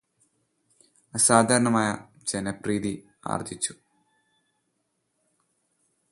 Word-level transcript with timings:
അസാധാരണമായ 1.13 1.89
ജനപ്രീതി 2.27 2.93
ആര്ജ്ജിച്ചു 3.27 3.73